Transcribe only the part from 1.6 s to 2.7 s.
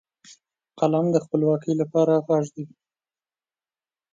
لپاره غږ دی